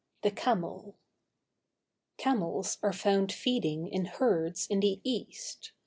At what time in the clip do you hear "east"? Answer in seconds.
5.03-5.73